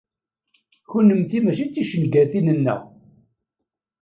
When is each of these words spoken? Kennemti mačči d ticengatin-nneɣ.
Kennemti 0.91 1.39
mačči 1.41 1.65
d 1.67 1.71
ticengatin-nneɣ. 1.73 2.81